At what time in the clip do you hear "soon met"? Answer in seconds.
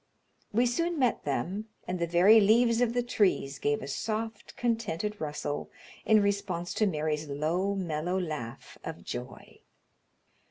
0.65-1.25